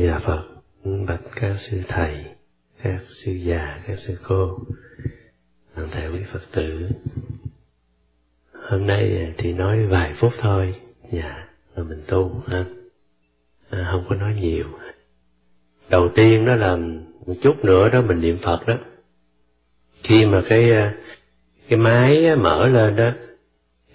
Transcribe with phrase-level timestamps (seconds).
[0.00, 0.42] Di Đà Phật,
[1.06, 2.24] bạch các sư thầy,
[2.82, 4.58] các sư già, các sư cô,
[5.74, 6.88] toàn thể quý Phật tử.
[8.52, 10.74] Hôm nay thì nói vài phút thôi,
[11.12, 12.64] dạ, rồi mình tu ha,
[13.70, 14.66] à, không có nói nhiều.
[15.90, 16.76] Đầu tiên đó là
[17.26, 18.74] một chút nữa đó mình niệm Phật đó.
[20.02, 20.92] Khi mà cái
[21.68, 23.10] cái máy mở lên đó,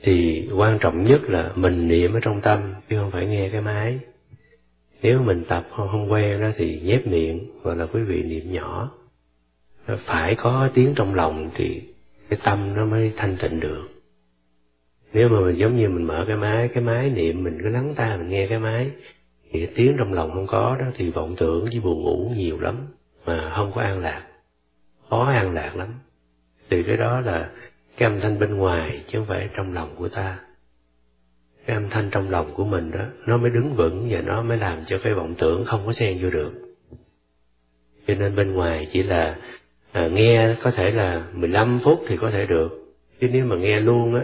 [0.01, 3.61] thì quan trọng nhất là mình niệm ở trong tâm, chứ không phải nghe cái
[3.61, 3.99] máy
[5.05, 8.91] nếu mình tập không quen đó thì nhép miệng hoặc là quý vị niệm nhỏ.
[10.05, 11.81] Phải có tiếng trong lòng thì
[12.29, 13.87] cái tâm nó mới thanh tịnh được.
[15.13, 17.93] Nếu mà mình giống như mình mở cái máy cái máy niệm, mình cứ lắng
[17.95, 18.91] tai, mình nghe cái máy,
[19.51, 22.59] thì cái tiếng trong lòng không có đó thì vọng tưởng với buồn ngủ nhiều
[22.59, 22.75] lắm,
[23.25, 24.27] mà không có an lạc.
[25.09, 25.89] Khó an lạc lắm.
[26.69, 27.49] Thì cái đó là
[27.97, 30.39] cái âm thanh bên ngoài chứ không phải trong lòng của ta
[31.65, 34.57] cái âm thanh trong lòng của mình đó nó mới đứng vững và nó mới
[34.57, 36.51] làm cho cái vọng tưởng không có xen vô được.
[38.07, 39.37] Cho nên bên ngoài chỉ là
[39.91, 42.95] à, nghe có thể là 15 phút thì có thể được.
[43.21, 44.21] Chứ nếu mà nghe luôn á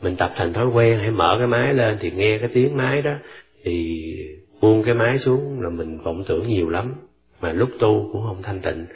[0.00, 3.02] mình tập thành thói quen hay mở cái máy lên thì nghe cái tiếng máy
[3.02, 3.14] đó
[3.64, 4.04] thì
[4.60, 6.94] buông cái máy xuống là mình vọng tưởng nhiều lắm.
[7.40, 8.86] Mà lúc tu cũng không thanh tịnh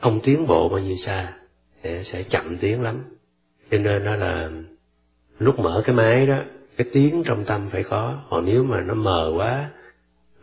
[0.00, 1.32] không tiến bộ bao nhiêu xa
[1.84, 3.02] sẽ sẽ chậm tiếng lắm.
[3.70, 4.50] Cho nên đó là
[5.38, 6.42] lúc mở cái máy đó
[6.76, 8.22] cái tiếng trong tâm phải có.
[8.30, 9.70] Còn nếu mà nó mờ quá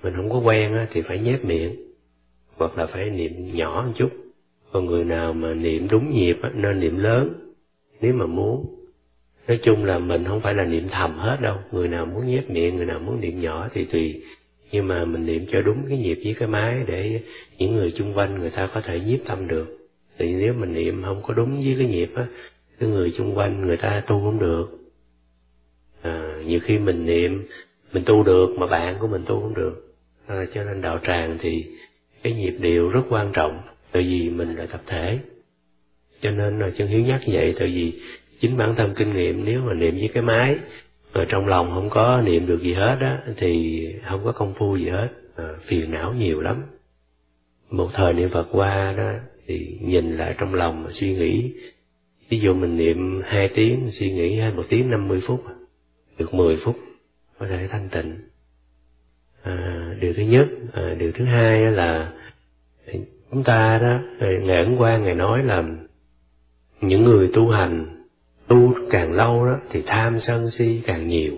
[0.04, 1.76] mình không có quen á, thì phải nhép miệng
[2.58, 4.10] hoặc là phải niệm nhỏ một chút.
[4.72, 7.34] Còn người nào mà niệm đúng nhịp á, nên niệm lớn
[8.02, 8.76] nếu mà muốn.
[9.48, 11.58] Nói chung là mình không phải là niệm thầm hết đâu.
[11.72, 14.22] Người nào muốn nhép miệng người nào muốn niệm nhỏ thì tùy.
[14.72, 17.22] Nhưng mà mình niệm cho đúng cái nhịp với cái máy để
[17.58, 19.78] những người chung quanh người ta có thể nhiếp tâm được.
[20.18, 22.26] Thì nếu mình niệm không có đúng với cái nhịp á
[22.80, 24.79] cái người chung quanh người ta tu không được
[26.02, 27.46] à, nhiều khi mình niệm
[27.94, 29.96] mình tu được mà bạn của mình tu không được.
[30.28, 31.66] À, cho nên đạo tràng thì
[32.24, 33.62] cái nhịp điệu rất quan trọng
[33.92, 35.20] tại vì mình là tập thể.
[36.20, 37.94] Cho nên là chân hiếu nhắc vậy tại vì
[38.42, 40.56] chính bản thân kinh nghiệm nếu mà niệm với cái máy
[41.14, 44.78] mà trong lòng không có niệm được gì hết á thì không có công phu
[44.78, 45.10] gì hết.
[45.36, 46.64] À, phiền não nhiều lắm.
[47.70, 49.12] Một thời niệm phật qua đó
[49.48, 51.54] thì nhìn lại trong lòng mà suy nghĩ.
[52.30, 55.44] Ví dụ mình niệm hai tiếng suy nghĩ hai một tiếng năm mươi phút
[56.20, 56.76] được 10 phút
[57.40, 58.18] có thể thanh tịnh.
[59.44, 62.14] À, điều thứ nhất à, điều thứ hai là
[63.32, 65.64] chúng ta đó à, ngày hôm qua ngày nói là
[66.82, 68.06] những người tu hành
[68.48, 71.38] tu càng lâu đó thì tham sân si càng nhiều.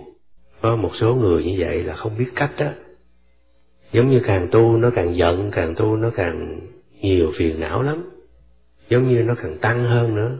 [0.61, 2.71] Có một số người như vậy là không biết cách đó
[3.91, 6.59] giống như càng tu nó càng giận càng tu nó càng
[7.01, 8.09] nhiều phiền não lắm.
[8.89, 10.37] Giống như nó càng tăng hơn nữa.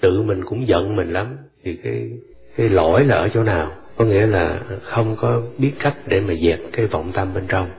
[0.00, 2.10] Tự mình cũng giận mình lắm thì cái
[2.58, 3.72] cái lỗi là ở chỗ nào?
[3.96, 7.70] Có nghĩa là không có biết cách để mà dẹp cái vọng tâm bên trong.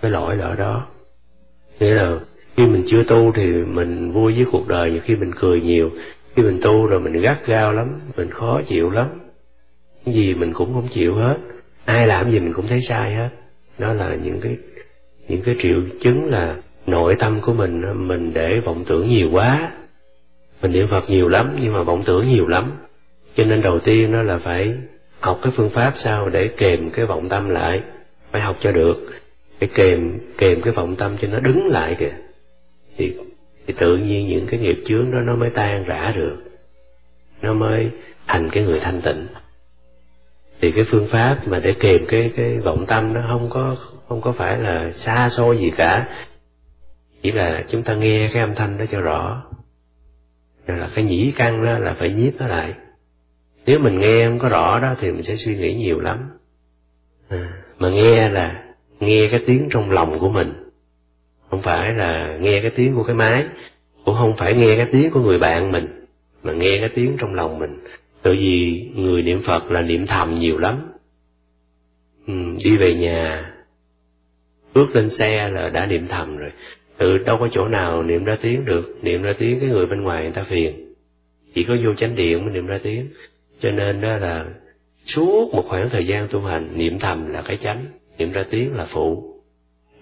[0.00, 0.86] Cái lỗi là ở đó.
[1.80, 2.18] Nghĩa là
[2.56, 5.90] khi mình chưa tu thì mình vui với cuộc đời nhiều khi mình cười nhiều,
[6.36, 9.06] khi mình tu rồi mình gắt gao lắm, mình khó chịu lắm.
[10.04, 11.36] Cái gì mình cũng không chịu hết.
[11.84, 13.28] Ai làm gì mình cũng thấy sai hết.
[13.78, 14.56] Đó là những cái
[15.28, 16.56] những cái triệu chứng là
[16.86, 19.72] nội tâm của mình mình để vọng tưởng nhiều quá.
[20.62, 22.72] Mình niệm phật nhiều lắm, nhưng mà vọng tưởng nhiều lắm
[23.36, 24.74] cho nên đầu tiên đó là phải
[25.20, 27.80] học cái phương pháp sao để kềm cái vọng tâm lại.
[28.30, 28.96] Phải học cho được.
[29.60, 32.12] Để kềm kềm cái vọng tâm cho nó đứng lại kìa.
[32.96, 33.16] Thì
[33.66, 36.36] thì tự nhiên những cái nghiệp chướng đó nó mới tan rã được.
[37.42, 37.90] Nó mới
[38.26, 39.26] thành cái người thanh tịnh.
[40.60, 43.76] Thì cái phương pháp mà để kềm cái cái vọng tâm nó không có
[44.08, 46.08] không có phải là xa xôi gì cả.
[47.22, 49.42] Chỉ là chúng ta nghe cái âm thanh đó cho rõ.
[50.66, 52.74] Là cái nhĩ căn đó là phải nhiếp nó lại
[53.66, 56.30] nếu mình nghe không có rõ đó thì mình sẽ suy nghĩ nhiều lắm.
[57.28, 58.64] À, mà nghe là
[59.00, 60.52] nghe cái tiếng trong lòng của mình.
[61.50, 63.44] Không phải là nghe cái tiếng của cái máy
[64.04, 66.06] cũng không phải nghe cái tiếng của người bạn mình
[66.42, 67.78] mà nghe cái tiếng trong lòng mình.
[68.22, 70.92] Tại vì người niệm phật là niệm thầm nhiều lắm.
[72.26, 72.34] Ừ,
[72.64, 73.52] đi về nhà
[74.74, 76.52] bước lên xe là đã niệm thầm rồi.
[76.98, 78.98] Tự đâu có chỗ nào niệm ra tiếng được.
[79.02, 80.94] Niệm ra tiếng cái người bên ngoài người ta phiền.
[81.54, 83.08] Chỉ có vô chánh điện mới niệm ra tiếng
[83.62, 84.46] cho nên đó là
[85.06, 87.84] suốt một khoảng thời gian tu hành niệm thầm là cái chánh
[88.18, 89.34] niệm ra tiếng là phụ.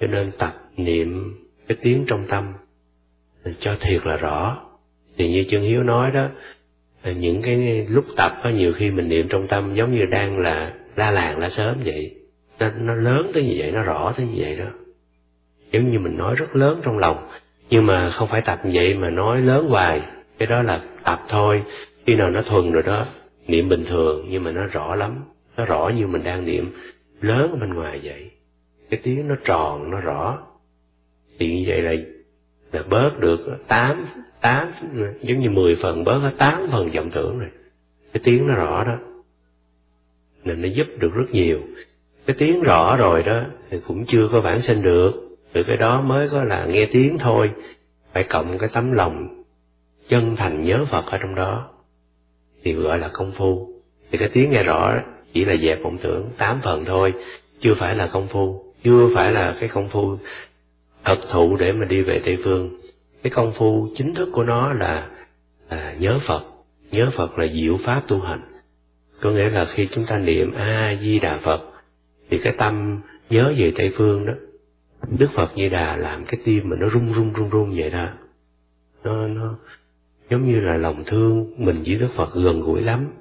[0.01, 1.35] Cho nên tập niệm
[1.69, 2.53] cái tiếng trong tâm
[3.61, 4.57] cho thiệt là rõ.
[5.17, 6.29] Thì như chân hiếu nói đó
[7.05, 10.73] những cái lúc tập có nhiều khi mình niệm trong tâm giống như đang là
[10.97, 12.15] la làng la sớm vậy.
[12.59, 14.71] Nó, nó lớn tới như vậy nó rõ tới như vậy đó.
[15.73, 17.29] Giống như mình nói rất lớn trong lòng.
[17.71, 20.01] Nhưng mà không phải tập như vậy mà nói lớn hoài.
[20.39, 21.63] Cái đó là tập thôi.
[22.07, 23.07] Khi nào nó thuần rồi đó
[23.51, 25.17] niệm bình thường nhưng mà nó rõ lắm,
[25.57, 26.73] nó rõ như mình đang niệm.
[27.21, 28.31] Lớn ở bên ngoài vậy,
[28.91, 30.39] cái tiếng nó tròn, nó rõ.
[31.39, 31.93] Thì như vậy là
[32.73, 34.07] là bớt được tám
[34.41, 34.73] tám,
[35.21, 37.49] giống như mười phần, bớt hết tám phần vọng tưởng rồi.
[38.13, 38.99] Cái tiếng nó rõ đó.
[40.45, 41.61] Nên nó giúp được rất nhiều.
[42.27, 45.13] Cái tiếng rõ rồi đó thì cũng chưa có vãng sinh được.
[45.53, 47.51] Từ cái đó mới có là nghe tiếng thôi.
[48.13, 49.45] Phải cộng cái tấm lòng
[50.09, 51.69] chân thành nhớ Phật ở trong đó
[52.63, 53.69] thì gọi là công phu.
[54.11, 54.95] Thì cái tiếng nghe rõ
[55.33, 57.13] chỉ là dẹp vọng tưởng tám phần thôi
[57.61, 60.17] chưa phải là công phu chưa phải là cái công phu
[61.05, 62.81] thật thụ để mà đi về tây phương.
[63.23, 65.09] Cái công phu chính thức của nó là,
[65.69, 66.43] à, nhớ phật.
[66.91, 68.41] Nhớ phật là diệu pháp tu hành.
[69.21, 71.61] Có nghĩa là khi chúng ta niệm a di đà phật
[72.31, 74.33] thì cái tâm nhớ về tây phương đó
[75.19, 78.09] đức phật di đà làm cái tim mà nó rung rung rung rung vậy đó.
[79.05, 79.55] Nó nó
[80.31, 83.13] giống như là lòng thương mình với đức phật gần gũi lắm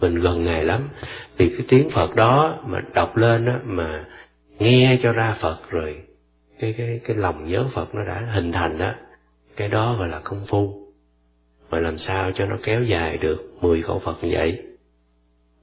[0.00, 0.88] mình gần ngài lắm.
[1.38, 4.04] Thì cái tiếng phật đó mà đọc lên á, mà
[4.58, 5.96] nghe cho ra phật rồi
[6.60, 8.92] cái cái cái lòng nhớ phật nó đã hình thành đó
[9.56, 10.86] cái đó gọi là công phu.
[11.70, 14.62] Mà làm sao cho nó kéo dài được mười câu phật như vậy?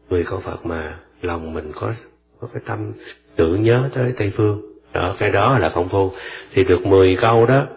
[0.10, 1.94] Mười câu phật mà lòng mình có
[2.40, 2.92] có cái tâm
[3.36, 4.62] tưởng nhớ tới tây phương.
[4.94, 6.12] Đó cái đó là công phu.
[6.54, 7.68] Thì được mười câu đó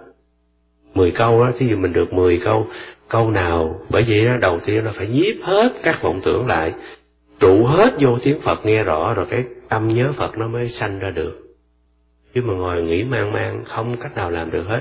[0.94, 2.66] mười câu đó thí dụ mình được mười câu
[3.12, 6.72] câu nào, bởi vậy đó đầu tiên là phải nhiếp hết các vọng tưởng lại,
[7.40, 10.98] trụ hết vô tiếng phật nghe rõ, rồi cái tâm nhớ phật nó mới sanh
[10.98, 11.38] ra được.
[12.34, 14.80] Chứ mà ngồi nghĩ mang mang, không cách nào làm được hết.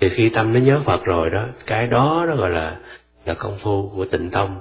[0.00, 2.76] Thì khi tâm nó nhớ phật rồi đó, cái đó đó gọi là
[3.24, 4.60] là công phu của tịnh tông.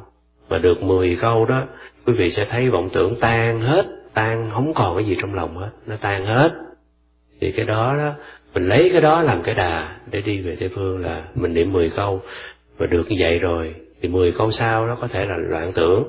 [0.49, 1.63] Mà được mười câu đó,
[2.05, 5.57] quý vị sẽ thấy vọng tưởng tan hết, tan, không còn cái gì trong lòng
[5.57, 6.51] hết, nó tan hết.
[7.41, 8.13] Thì cái đó đó,
[8.53, 11.73] mình lấy cái đó làm cái đà để đi về tây phương là mình niệm
[11.73, 12.21] mười câu
[12.77, 16.03] và được như vậy rồi, thì mười câu sau nó có thể là loạn tưởng.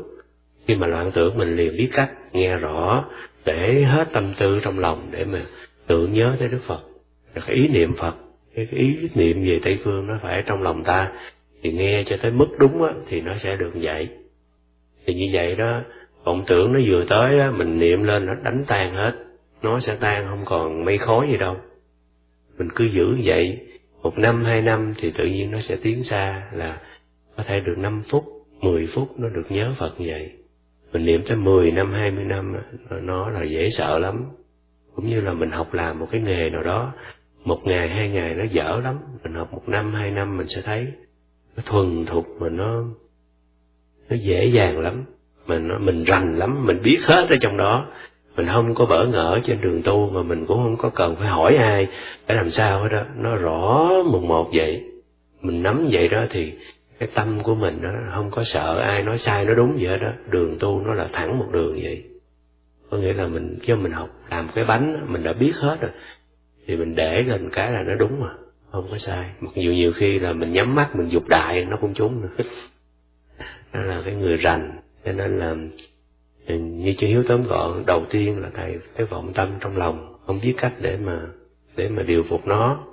[0.66, 3.04] Khi mà loạn tưởng, mình liền biết cách, nghe rõ,
[3.44, 5.42] để hết tâm tư trong lòng để mà
[5.86, 6.80] tưởng nhớ tới đức phật.
[7.34, 8.14] Cái ý niệm phật,
[8.54, 11.12] cái ý niệm về tây phương nó phải trong lòng ta.
[11.62, 14.08] Thì nghe cho tới mức đúng á, thì nó sẽ được vậy.
[15.06, 15.80] Thì như vậy đó,
[16.24, 19.12] vọng tưởng nó vừa tới á, mình niệm lên nó đánh tan hết.
[19.62, 21.56] Nó sẽ tan, không còn mây khói gì đâu.
[22.58, 23.58] Mình cứ giữ vậy
[24.02, 26.80] một năm, hai năm thì tự nhiên nó sẽ tiến xa là
[27.36, 28.24] có thể được năm phút,
[28.60, 30.32] mười phút nó được nhớ phật như vậy.
[30.92, 32.56] Mình niệm tới mười năm, hai mươi năm
[33.02, 34.24] nó là dễ sợ lắm.
[34.94, 36.92] Cũng như là mình học làm một cái nghề nào đó,
[37.44, 38.98] một ngày, hai ngày nó dở lắm.
[39.22, 40.86] Mình học một năm, hai năm mình sẽ thấy
[41.56, 42.84] nó thuần thục mà nó
[44.10, 45.04] nó dễ dàng lắm.
[45.46, 47.86] Mình nó, mình rành lắm, mình biết hết ở trong đó
[48.36, 51.28] mình không có bỡ ngỡ trên đường tu mà mình cũng không có cần phải
[51.28, 51.86] hỏi ai
[52.28, 54.84] để làm sao hết đó nó rõ mùng một vậy.
[55.42, 56.52] Mình nắm vậy đó thì
[56.98, 60.08] cái tâm của mình nó không có sợ ai nói sai nói đúng vậy đó
[60.30, 62.04] đường tu nó là thẳng một đường vậy.
[62.90, 65.90] Có nghĩa là mình cho mình học làm cái bánh mình đã biết hết rồi.
[66.66, 68.30] Thì mình để lên cái là nó đúng mà,
[68.72, 69.30] không có sai.
[69.40, 72.44] Mặc dù nhiều khi là mình nhắm mắt, mình dục đại, nó cũng trúng nữa.
[73.72, 75.54] Đó là cái người rành, cho nên là
[76.56, 80.40] như chư hiếu tóm gọn, đầu tiên là thầy cái vọng tâm trong lòng, không
[80.42, 81.26] biết cách để mà
[81.76, 82.84] để mà điều phục nó.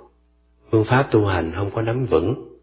[0.70, 2.56] Phương pháp tu hành không có nắm vững.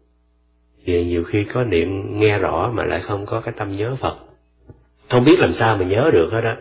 [0.84, 4.16] Thì nhiều khi có niệm nghe rõ mà lại không có cái tâm nhớ phật.
[5.10, 6.54] Không biết làm sao mà nhớ được hết đó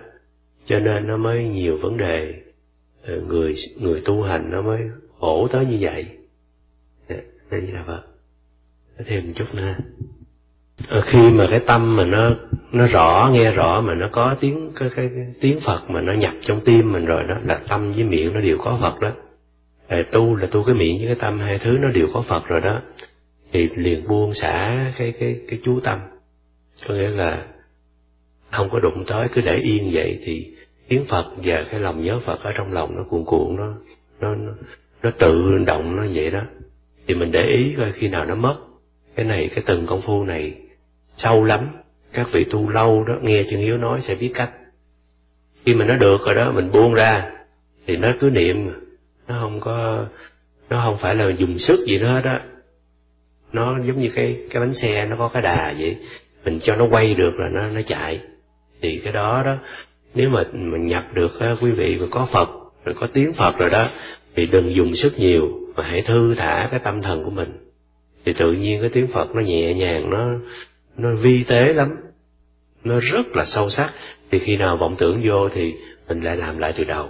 [0.66, 2.34] cho nên nó mới nhiều vấn đề.
[3.06, 4.80] Ờ, người người tu hành nó mới
[5.20, 6.06] khổ tới như vậy.
[7.50, 8.04] Đây là vợ
[9.06, 9.76] thêm một chút nữa.
[10.88, 12.32] Ờ, khi mà cái tâm mà nó
[12.74, 16.14] nó rõ nghe rõ mà nó có tiếng cái, cái, cái tiếng Phật mà nó
[16.14, 19.12] nhập trong tim mình rồi đó là tâm với miệng nó đều có Phật đó.
[19.90, 22.48] Rồi tu là tu cái miệng với cái tâm hai thứ nó đều có Phật
[22.48, 22.82] rồi đó.
[23.52, 26.00] Thì liền buông xả cái cái cái chú tâm.
[26.88, 27.46] Có nghĩa là
[28.52, 30.56] không có đụng tới cứ để yên vậy thì
[30.88, 33.74] tiếng Phật và cái lòng nhớ Phật ở trong lòng nó cuồn cuộn nó
[34.20, 34.52] nó nó,
[35.04, 36.42] nó tự động nó vậy đó.
[37.08, 38.56] Thì mình để ý coi khi nào nó mất.
[39.16, 40.54] Cái này cái từng công phu này
[41.18, 41.68] sâu lắm
[42.14, 44.52] các vị tu lâu đó, nghe chân hiếu nói sẽ biết cách.
[45.66, 47.32] Khi mà nó được rồi đó, mình buông ra,
[47.88, 48.72] thì nó cứ niệm.
[49.28, 50.06] Nó không có,
[50.70, 52.40] nó không phải là dùng sức gì nữa đó
[53.54, 55.98] nó giống như cái cái bánh xe, nó có cái đà vậy.
[56.46, 58.20] Mình cho nó quay được là nó nó chạy.
[58.82, 59.56] Thì cái đó đó,
[60.16, 62.50] nếu mà mình nhập được quý vị mà có phật,
[62.86, 63.90] rồi có tiếng phật rồi đó,
[64.36, 67.52] thì đừng dùng sức nhiều, mà hãy thư thả cái tâm thần của mình.
[68.26, 70.30] Thì tự nhiên cái tiếng phật nó nhẹ nhàng, nó
[70.98, 71.96] nó vi tế lắm.
[72.84, 73.92] Nó rất là sâu sắc.
[74.32, 75.74] Thì khi nào vọng tưởng vô thì
[76.08, 77.10] mình lại làm lại từ đầu.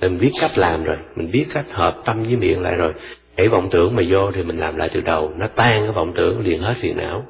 [0.00, 0.96] Mình biết cách làm rồi.
[1.16, 2.92] Mình biết cách hợp tâm với miệng lại rồi.
[3.36, 5.32] Để vọng tưởng mà vô thì mình làm lại từ đầu.
[5.36, 7.26] Nó tan cái vọng tưởng, liền hết phiền não.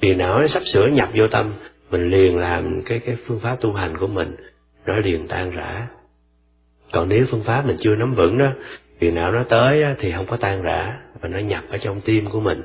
[0.00, 1.52] Phiền não nó sắp sửa nhập vô tâm.
[1.90, 4.36] Mình liền làm cái cái phương pháp tu hành của mình.
[4.86, 5.86] Nó liền tan rã.
[6.92, 8.46] Còn nếu phương pháp mình chưa nắm vững đó,
[8.98, 12.26] phiền não nó tới thì không có tan rã và nó nhập ở trong tim
[12.26, 12.62] của mình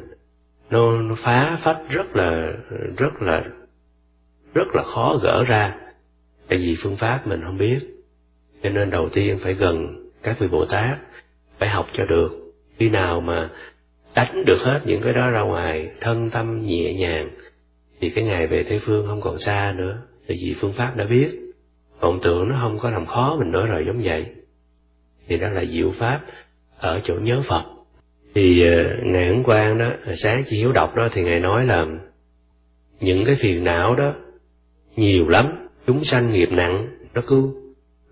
[0.70, 2.54] nó, nó phá phách rất là
[2.98, 3.44] rất là
[4.54, 5.76] rất là khó gỡ ra.
[6.48, 7.80] Tại vì phương pháp mình không biết.
[8.64, 9.88] Cho nên đầu tiên phải gần
[10.24, 10.98] các vị bồ tát
[11.58, 12.30] phải học cho được.
[12.78, 13.50] Khi nào mà
[14.16, 17.30] đánh được hết những cái đó ra ngoài thân tâm nhẹ nhàng
[18.00, 19.98] thì cái ngày về Tây Phương không còn xa nữa.
[20.28, 21.30] Tại vì phương pháp đã biết.
[22.00, 24.26] Vọng tưởng nó không có làm khó mình nữa rồi giống vậy.
[25.28, 26.22] Thì đó là diệu pháp
[26.78, 27.75] ở chỗ nhớ Phật
[28.36, 28.98] thì ờ,
[29.40, 31.86] uh, quan đó sáng chị hiếu đọc đó thì ngài nói là
[33.00, 34.14] những cái phiền não đó
[34.96, 37.52] nhiều lắm chúng sanh nghiệp nặng nó cứ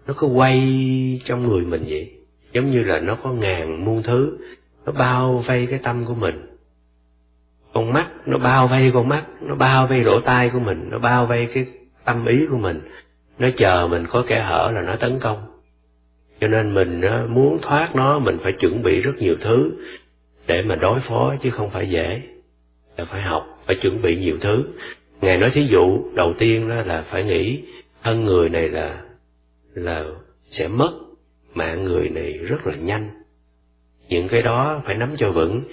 [0.07, 2.11] nó cứ quay trong người mình vậy.
[2.53, 4.37] Giống như là nó có ngàn muôn thứ
[4.85, 6.45] nó bao vây cái tâm của mình.
[7.73, 10.99] Con mắt nó bao vây con mắt nó bao vây lỗ tai của mình nó
[10.99, 11.65] bao vây cái
[12.05, 12.81] tâm ý của mình.
[13.39, 15.45] Nó chờ mình có kẻ hở là nó tấn công.
[16.41, 19.71] Cho nên mình ờ, muốn thoát nó mình phải chuẩn bị rất nhiều thứ
[20.47, 22.21] để mà đối phó chứ không phải dễ.
[22.97, 24.63] Là phải học, phải chuẩn bị nhiều thứ.
[25.21, 27.63] Ngài nói thí dụ, đầu tiên đó là phải nghĩ
[28.03, 29.01] thân người này là
[29.73, 30.05] là
[30.49, 30.91] sẽ mất
[31.53, 33.09] mạng người này rất là nhanh.
[34.09, 35.63] Những cái đó phải nắm cho vững,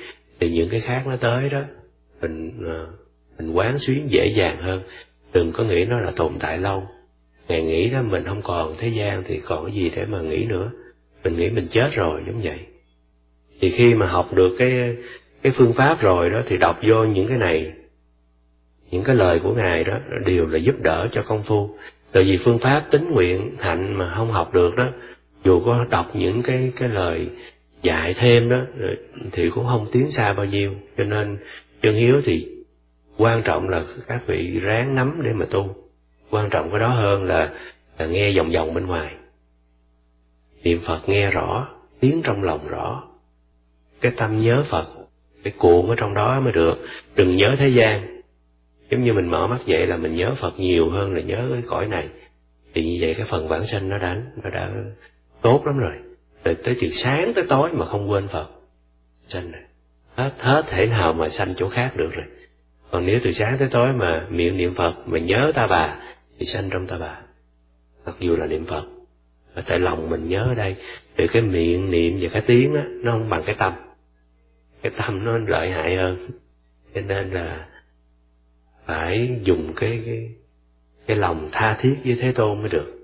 [0.41, 1.61] thì những cái khác nó tới đó,
[2.21, 2.87] mình ờ,
[3.39, 4.83] mình quán xuyến dễ dàng hơn.
[5.33, 6.83] Đừng có nghĩ nó là tồn tại lâu.
[7.49, 10.45] Ngày nghĩ đó, mình không còn thế gian thì còn cái gì để mà nghĩ
[10.45, 10.71] nữa.
[11.25, 12.59] Mình nghĩ mình chết rồi, giống vậy
[13.61, 14.97] thì khi mà học được cái
[15.43, 17.73] cái phương pháp rồi đó thì đọc vô những cái này
[18.91, 21.71] những cái lời của ngài đó đều là giúp đỡ cho công phu.
[22.13, 24.89] Tại vì phương pháp tính nguyện hạnh mà không học được đó
[25.45, 27.29] dù có đọc những cái cái lời
[27.83, 28.61] dạy thêm đó
[29.33, 30.75] thì cũng không tiến xa bao nhiêu.
[30.97, 31.39] Cho nên
[31.83, 32.49] chân hiếu thì
[33.17, 35.77] quan trọng là các vị ráng nắm để mà tu.
[36.31, 37.53] Quan trọng cái đó hơn là,
[37.99, 39.15] là nghe vòng vòng bên ngoài.
[40.63, 41.69] Niệm phật nghe rõ
[42.01, 43.10] tiếng trong lòng rõ
[44.01, 44.87] cái tâm nhớ phật,
[45.45, 46.79] cái cuộn ở trong đó mới được.
[47.17, 48.21] Đừng nhớ thế gian.
[48.91, 51.63] Giống như mình mở mắt dậy là mình nhớ phật nhiều hơn là nhớ cái
[51.69, 52.09] cõi này.
[52.75, 54.71] Thì như vậy cái phần vãng sanh nó đã nó đã
[55.43, 55.93] tốt lắm rồi.
[56.43, 58.49] Từ tới từ sáng tới tối mà không quên phật,
[59.29, 59.63] sanh rồi.
[60.15, 62.25] Hết hết thể nào mà sanh chỗ khác được rồi.
[62.91, 65.97] Còn nếu từ sáng tới tối mà miệng niệm phật, mà nhớ ta bà,
[66.39, 67.19] thì sanh trong ta bà.
[68.07, 68.85] Mặc dù là niệm phật
[69.55, 70.77] ở tại lòng mình nhớ ở đây
[71.17, 73.73] từ cái miệng niệm và cái tiếng đó nó không bằng cái tâm
[74.83, 76.31] cái tâm nó lợi hại hơn.
[76.95, 77.69] Cho nên là
[78.87, 80.35] phải dùng cái cái
[81.07, 82.97] cái lòng tha thiết với thế tôn mới được.